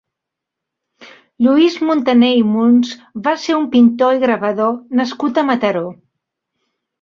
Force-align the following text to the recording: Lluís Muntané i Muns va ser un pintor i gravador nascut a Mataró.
Lluís 1.47 1.75
Muntané 1.89 2.29
i 2.37 2.41
Muns 2.53 2.95
va 3.27 3.35
ser 3.43 3.59
un 3.59 3.67
pintor 3.77 4.17
i 4.17 4.23
gravador 4.25 4.73
nascut 5.03 5.39
a 5.43 5.45
Mataró. 5.53 5.85